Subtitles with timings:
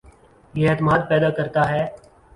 [0.53, 1.83] یہ اعتماد پیدا کرتا ہے